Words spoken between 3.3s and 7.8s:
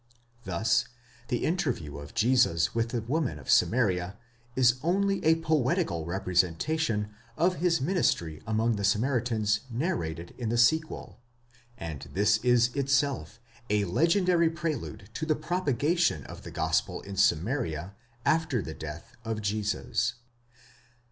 of Samaria is only a poetical representation of his